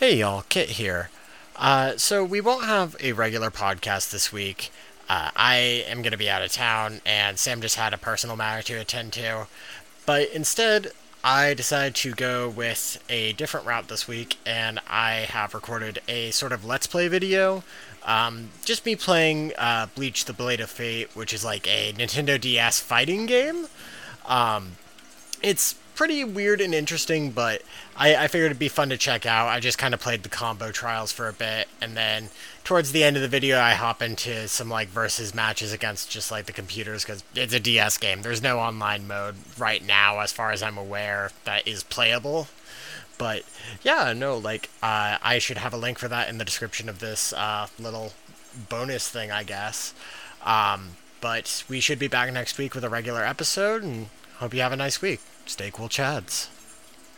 Hey 0.00 0.18
y'all, 0.18 0.44
Kit 0.48 0.68
here. 0.68 1.10
Uh, 1.56 1.96
so 1.96 2.22
we 2.22 2.40
won't 2.40 2.66
have 2.66 2.94
a 3.00 3.14
regular 3.14 3.50
podcast 3.50 4.12
this 4.12 4.32
week. 4.32 4.70
Uh, 5.08 5.32
I 5.34 5.56
am 5.88 6.02
going 6.02 6.12
to 6.12 6.16
be 6.16 6.30
out 6.30 6.40
of 6.40 6.52
town, 6.52 7.00
and 7.04 7.36
Sam 7.36 7.60
just 7.60 7.74
had 7.74 7.92
a 7.92 7.98
personal 7.98 8.36
matter 8.36 8.62
to 8.62 8.74
attend 8.74 9.12
to. 9.14 9.48
But 10.06 10.30
instead, 10.30 10.92
I 11.24 11.52
decided 11.52 11.96
to 11.96 12.12
go 12.12 12.48
with 12.48 13.02
a 13.08 13.32
different 13.32 13.66
route 13.66 13.88
this 13.88 14.06
week, 14.06 14.36
and 14.46 14.78
I 14.88 15.26
have 15.30 15.52
recorded 15.52 16.00
a 16.06 16.30
sort 16.30 16.52
of 16.52 16.64
Let's 16.64 16.86
Play 16.86 17.08
video. 17.08 17.64
Um, 18.04 18.50
just 18.64 18.86
me 18.86 18.94
playing 18.94 19.52
uh, 19.58 19.88
Bleach 19.96 20.26
the 20.26 20.32
Blade 20.32 20.60
of 20.60 20.70
Fate, 20.70 21.10
which 21.16 21.32
is 21.32 21.44
like 21.44 21.66
a 21.66 21.92
Nintendo 21.94 22.40
DS 22.40 22.78
fighting 22.78 23.26
game. 23.26 23.66
Um, 24.26 24.76
it's 25.42 25.74
pretty 25.98 26.22
weird 26.22 26.60
and 26.60 26.72
interesting, 26.72 27.32
but 27.32 27.60
I, 27.96 28.14
I 28.14 28.28
figured 28.28 28.52
it'd 28.52 28.58
be 28.60 28.68
fun 28.68 28.88
to 28.90 28.96
check 28.96 29.26
out. 29.26 29.48
I 29.48 29.58
just 29.58 29.78
kind 29.78 29.92
of 29.92 29.98
played 29.98 30.22
the 30.22 30.28
combo 30.28 30.70
trials 30.70 31.10
for 31.10 31.26
a 31.26 31.32
bit, 31.32 31.66
and 31.80 31.96
then 31.96 32.28
towards 32.62 32.92
the 32.92 33.02
end 33.02 33.16
of 33.16 33.22
the 33.22 33.26
video, 33.26 33.58
I 33.58 33.72
hop 33.72 34.00
into 34.00 34.46
some 34.46 34.68
like 34.68 34.86
versus 34.86 35.34
matches 35.34 35.72
against 35.72 36.08
just 36.08 36.30
like 36.30 36.46
the 36.46 36.52
computers 36.52 37.04
because 37.04 37.24
it's 37.34 37.52
a 37.52 37.58
DS 37.58 37.98
game. 37.98 38.22
There's 38.22 38.40
no 38.40 38.60
online 38.60 39.08
mode 39.08 39.34
right 39.58 39.84
now, 39.84 40.20
as 40.20 40.30
far 40.30 40.52
as 40.52 40.62
I'm 40.62 40.78
aware, 40.78 41.32
that 41.42 41.66
is 41.66 41.82
playable. 41.82 42.46
But 43.18 43.42
yeah, 43.82 44.12
no, 44.12 44.38
like 44.38 44.70
uh, 44.80 45.18
I 45.20 45.40
should 45.40 45.58
have 45.58 45.74
a 45.74 45.76
link 45.78 45.98
for 45.98 46.06
that 46.06 46.28
in 46.28 46.38
the 46.38 46.44
description 46.44 46.88
of 46.88 47.00
this 47.00 47.32
uh, 47.32 47.66
little 47.76 48.12
bonus 48.68 49.08
thing, 49.08 49.32
I 49.32 49.42
guess. 49.42 49.94
Um, 50.44 50.90
but 51.20 51.64
we 51.68 51.80
should 51.80 51.98
be 51.98 52.06
back 52.06 52.32
next 52.32 52.56
week 52.56 52.76
with 52.76 52.84
a 52.84 52.88
regular 52.88 53.24
episode, 53.24 53.82
and 53.82 54.10
hope 54.38 54.54
you 54.54 54.60
have 54.60 54.72
a 54.72 54.76
nice 54.76 55.02
week. 55.02 55.20
Stay 55.46 55.70
cool, 55.72 55.88
Chads. 55.88 56.57